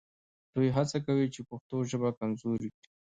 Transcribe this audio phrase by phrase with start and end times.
[0.55, 2.89] دوی هڅه کوي چې پښتو ژبه کمزورې کړي